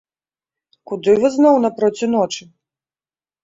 Куды 0.93 1.11
вы 1.25 1.31
зноў 1.37 1.55
напроці 1.67 2.13
ночы? 2.17 2.51